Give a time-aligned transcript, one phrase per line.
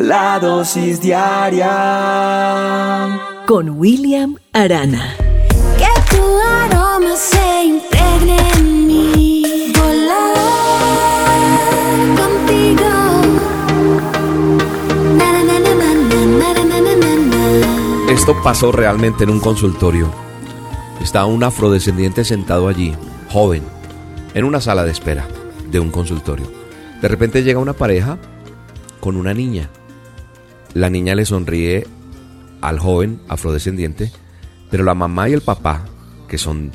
[0.00, 1.68] La dosis diaria
[3.46, 5.14] con William Arana.
[5.76, 9.70] Que tu aroma se impregne en mí.
[9.76, 10.38] Volar
[12.16, 12.88] contigo.
[18.08, 20.10] Esto pasó realmente en un consultorio.
[21.02, 22.96] Está un afrodescendiente sentado allí,
[23.28, 23.62] joven,
[24.32, 25.28] en una sala de espera
[25.70, 26.46] de un consultorio.
[27.02, 28.16] De repente llega una pareja
[28.98, 29.68] con una niña
[30.74, 31.86] la niña le sonríe
[32.60, 34.12] al joven afrodescendiente,
[34.70, 35.84] pero la mamá y el papá,
[36.28, 36.70] que son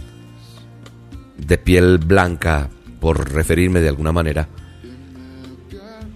[1.38, 2.70] de piel blanca,
[3.00, 4.48] por referirme de alguna manera,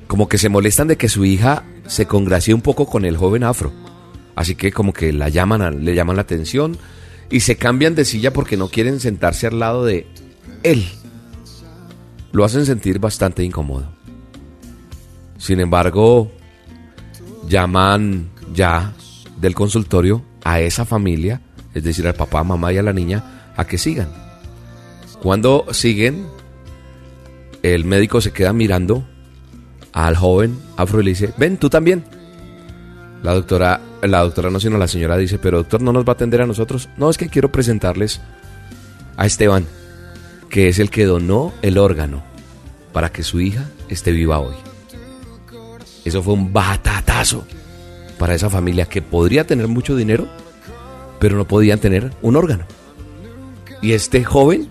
[0.08, 3.44] como que se molestan de que su hija se congracie un poco con el joven
[3.44, 3.72] afro.
[4.36, 6.78] Así que como que la llaman, le llaman la atención
[7.30, 10.08] y se cambian de silla porque no quieren sentarse al lado de
[10.64, 10.88] él.
[12.32, 13.92] Lo hacen sentir bastante incómodo.
[15.38, 16.32] Sin embargo,
[17.50, 18.94] llaman ya
[19.42, 21.42] del consultorio a esa familia,
[21.74, 24.10] es decir, al papá, mamá y a la niña, a que sigan.
[25.22, 26.28] Cuando siguen,
[27.62, 29.04] el médico se queda mirando
[29.92, 32.06] al joven afro y le dice, ven, tú también.
[33.24, 36.14] La doctora, la doctora no, sino la señora dice, pero doctor, ¿no nos va a
[36.14, 36.88] atender a nosotros?
[36.96, 38.22] No, es que quiero presentarles
[39.18, 39.66] a Esteban,
[40.50, 42.24] que es el que donó el órgano
[42.94, 44.56] para que su hija esté viva hoy.
[46.10, 47.46] Eso fue un batatazo
[48.18, 50.28] para esa familia que podría tener mucho dinero,
[51.20, 52.66] pero no podían tener un órgano.
[53.84, 54.70] Y este joven,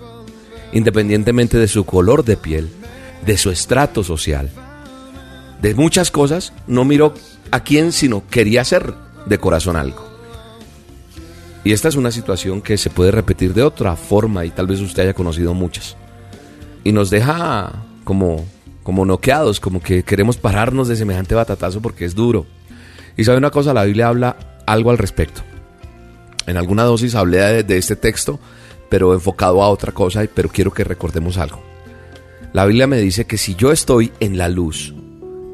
[0.73, 2.69] independientemente de su color de piel,
[3.25, 4.51] de su estrato social,
[5.63, 7.15] de muchas cosas, no miró
[7.53, 8.93] a quién, sino quería hacer
[9.27, 10.09] de corazón algo.
[11.63, 14.81] Y esta es una situación que se puede repetir de otra forma y tal vez
[14.81, 15.97] usted haya conocido muchas.
[16.83, 18.45] Y nos deja como,
[18.89, 22.47] como noqueados, como que queremos pararnos de semejante batatazo porque es duro.
[23.19, 25.43] Y sabe una cosa, la Biblia habla algo al respecto.
[26.47, 28.41] En alguna dosis hablé de, este texto,
[28.89, 31.61] pero enfocado a otra cosa, pero quiero que recordemos algo.
[32.55, 34.95] La Biblia me dice que si yo estoy en la luz,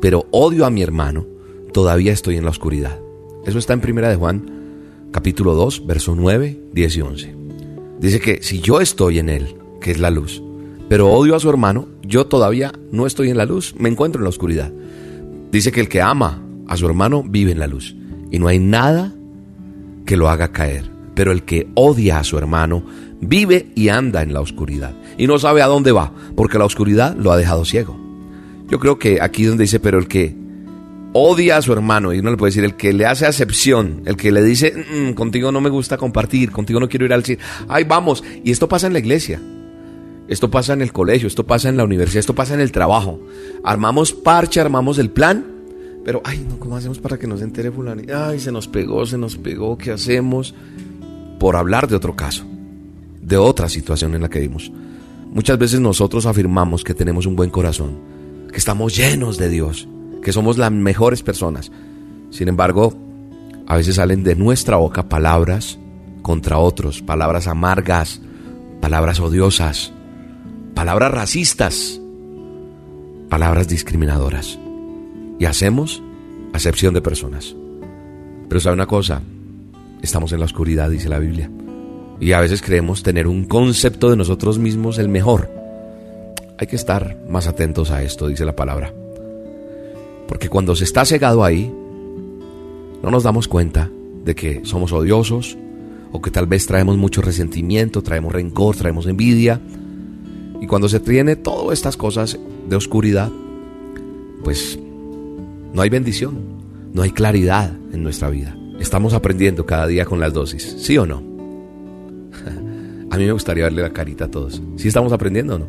[0.00, 1.27] pero odio a mi hermano,
[1.73, 3.00] todavía estoy en la oscuridad.
[3.44, 7.37] Eso está en Primera de Juan, capítulo 2, verso 9, 10 y 11.
[7.99, 10.41] Dice que si yo estoy en él, que es la luz,
[10.89, 14.25] pero odio a su hermano, yo todavía no estoy en la luz, me encuentro en
[14.25, 14.72] la oscuridad.
[15.50, 17.95] Dice que el que ama a su hermano vive en la luz
[18.31, 19.12] y no hay nada
[20.05, 20.91] que lo haga caer.
[21.15, 22.84] Pero el que odia a su hermano
[23.21, 27.17] vive y anda en la oscuridad y no sabe a dónde va, porque la oscuridad
[27.17, 27.97] lo ha dejado ciego.
[28.69, 30.34] Yo creo que aquí donde dice, pero el que
[31.12, 34.17] odia a su hermano, y uno le puede decir, el que le hace acepción, el
[34.17, 37.39] que le dice, "Mm, contigo no me gusta compartir, contigo no quiero ir al cine,
[37.69, 39.41] ay vamos, y esto pasa en la iglesia.
[40.27, 43.21] Esto pasa en el colegio, esto pasa en la universidad, esto pasa en el trabajo.
[43.62, 45.45] Armamos parche, armamos el plan,
[46.05, 48.03] pero ay, no, ¿cómo hacemos para que nos entere fulano?
[48.15, 50.55] Ay, se nos pegó, se nos pegó, ¿qué hacemos?
[51.39, 52.45] Por hablar de otro caso,
[53.21, 54.73] de otra situación en la que vimos.
[55.31, 57.99] Muchas veces nosotros afirmamos que tenemos un buen corazón,
[58.51, 59.89] que estamos llenos de Dios,
[60.23, 61.71] que somos las mejores personas.
[62.31, 62.95] Sin embargo,
[63.67, 65.79] a veces salen de nuestra boca palabras
[66.23, 68.21] contra otros, palabras amargas,
[68.81, 69.93] palabras odiosas,
[70.75, 72.01] palabras racistas,
[73.29, 74.59] palabras discriminadoras.
[75.39, 76.03] Y hacemos
[76.53, 77.55] acepción de personas.
[78.49, 79.23] Pero sabe una cosa,
[80.03, 81.51] estamos en la oscuridad, dice la Biblia.
[82.21, 85.51] Y a veces creemos tener un concepto de nosotros mismos el mejor.
[86.59, 88.93] Hay que estar más atentos a esto, dice la palabra.
[90.29, 91.73] Porque cuando se está cegado ahí,
[93.03, 93.91] no nos damos cuenta
[94.25, 95.59] de que somos odiosos
[96.12, 99.61] o que tal vez traemos mucho resentimiento, traemos rencor, traemos envidia.
[100.65, 102.39] Y cuando se tiene todas estas cosas
[102.71, 103.31] de oscuridad,
[104.43, 104.79] pues
[105.75, 106.39] no hay bendición,
[106.95, 108.57] no hay claridad en nuestra vida.
[108.81, 111.17] Estamos aprendiendo cada día con las dosis, ¿sí o no?
[113.11, 114.63] A mí me gustaría verle la carita a todos.
[114.77, 115.69] ¿Sí estamos aprendiendo o no?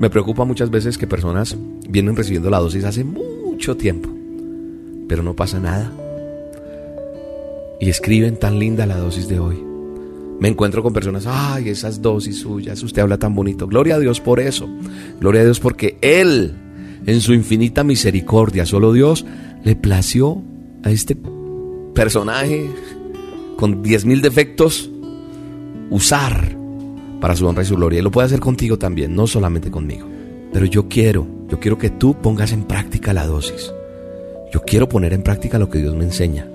[0.00, 1.56] Me preocupa muchas veces que personas
[1.88, 4.10] vienen recibiendo la dosis hace mucho tiempo,
[5.08, 5.92] pero no pasa nada.
[7.78, 9.69] Y escriben tan linda la dosis de hoy.
[10.40, 13.66] Me encuentro con personas, ay, esas dosis suyas, usted habla tan bonito.
[13.66, 14.68] Gloria a Dios por eso.
[15.20, 16.54] Gloria a Dios porque Él,
[17.04, 19.26] en su infinita misericordia, solo Dios,
[19.62, 20.42] le plació
[20.82, 21.16] a este
[21.94, 22.70] personaje
[23.56, 24.90] con 10.000 defectos
[25.90, 26.56] usar
[27.20, 27.98] para su honra y su gloria.
[27.98, 30.06] Y lo puede hacer contigo también, no solamente conmigo.
[30.54, 33.72] Pero yo quiero, yo quiero que tú pongas en práctica la dosis.
[34.52, 36.48] Yo quiero poner en práctica lo que Dios me enseña.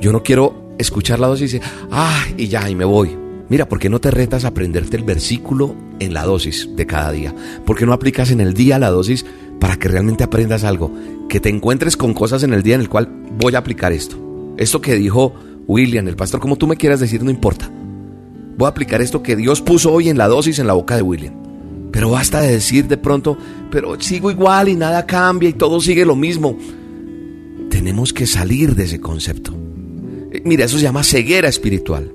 [0.00, 3.16] Yo no quiero escuchar la dosis y decir, ah, y ya, y me voy.
[3.48, 7.10] Mira, ¿por qué no te retas a aprenderte el versículo en la dosis de cada
[7.10, 7.34] día?
[7.66, 9.24] ¿Por qué no aplicas en el día la dosis
[9.60, 10.90] para que realmente aprendas algo,
[11.28, 14.16] que te encuentres con cosas en el día en el cual voy a aplicar esto.
[14.56, 15.34] Esto que dijo
[15.68, 17.70] William, el pastor, como tú me quieras decir, no importa.
[18.56, 21.02] Voy a aplicar esto que Dios puso hoy en la dosis en la boca de
[21.02, 21.34] William.
[21.92, 23.36] Pero basta de decir de pronto,
[23.70, 26.56] pero sigo igual y nada cambia y todo sigue lo mismo.
[27.68, 29.59] Tenemos que salir de ese concepto.
[30.44, 32.12] Mira, eso se llama ceguera espiritual.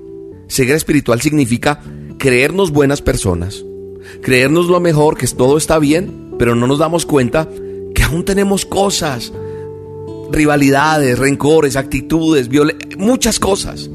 [0.48, 1.80] Ceguera espiritual significa
[2.18, 3.64] creernos buenas personas,
[4.22, 7.48] creernos lo mejor, que todo está bien, pero no nos damos cuenta
[7.94, 9.32] que aún tenemos cosas,
[10.30, 12.48] rivalidades, rencores, actitudes,
[12.96, 13.90] muchas cosas.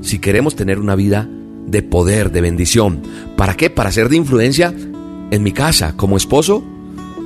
[0.00, 1.28] Si queremos tener una vida
[1.66, 3.02] de poder, de bendición,
[3.36, 3.70] ¿para qué?
[3.70, 4.74] Para ser de influencia
[5.30, 6.64] en mi casa, como esposo,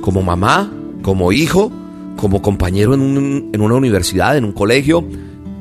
[0.01, 1.71] como mamá, como hijo,
[2.15, 5.05] como compañero en, en una universidad, en un colegio,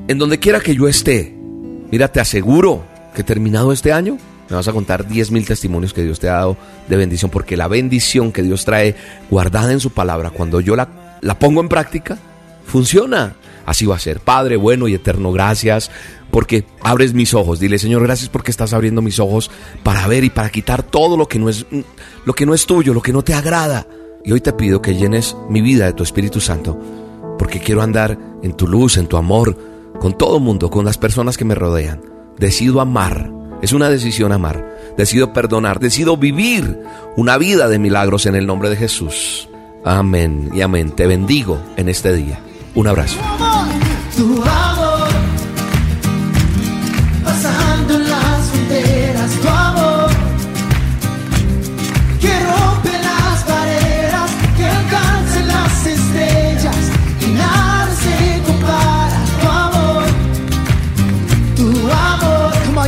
[0.08, 1.36] en donde quiera que yo esté.
[1.90, 4.18] Mira, te aseguro que terminado este año,
[4.48, 6.56] me vas a contar 10 mil testimonios que Dios te ha dado
[6.88, 8.94] de bendición, porque la bendición que Dios trae
[9.30, 12.18] guardada en su palabra, cuando yo la, la pongo en práctica,
[12.64, 13.34] funciona.
[13.64, 14.20] Así va a ser.
[14.20, 15.90] Padre bueno y eterno, gracias
[16.30, 17.58] porque abres mis ojos.
[17.58, 19.50] Dile, Señor, gracias porque estás abriendo mis ojos
[19.82, 21.66] para ver y para quitar todo lo que no es
[22.24, 23.86] lo que no es tuyo, lo que no te agrada.
[24.24, 26.78] Y hoy te pido que llenes mi vida de tu Espíritu Santo,
[27.38, 29.56] porque quiero andar en tu luz, en tu amor,
[30.00, 32.02] con todo el mundo, con las personas que me rodean.
[32.38, 33.30] Decido amar.
[33.62, 34.94] Es una decisión amar.
[34.96, 35.80] Decido perdonar.
[35.80, 36.80] Decido vivir
[37.16, 39.48] una vida de milagros en el nombre de Jesús.
[39.84, 40.90] Amén y amén.
[40.90, 42.40] Te bendigo en este día.
[42.74, 43.18] Un abrazo.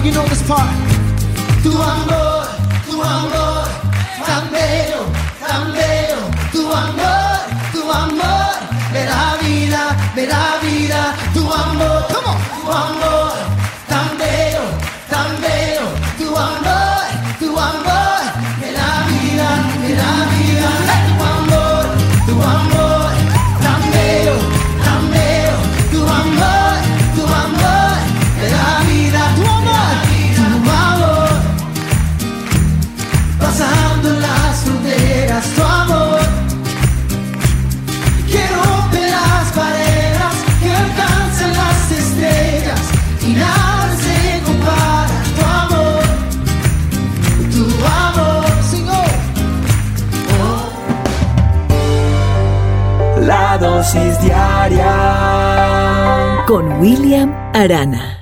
[0.08, 0.14] Tu
[1.70, 2.46] amor,
[2.88, 3.68] tu amor,
[4.26, 5.02] tan bello,
[5.46, 6.20] tan bello.
[6.50, 7.38] Tu amor,
[7.72, 8.56] tu amor,
[8.90, 9.82] me da vida,
[10.16, 11.14] me da vida.
[11.34, 13.17] Tu amor, tu amor,
[56.46, 58.17] con William Arana.